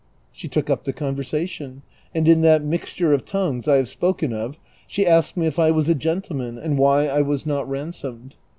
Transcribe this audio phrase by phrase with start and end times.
[0.31, 4.57] She took up the conversation, and in that mixture of tongues I have spoken of
[4.87, 8.35] she asked me if I was a gentleman, and \y\\j I was not ransomed.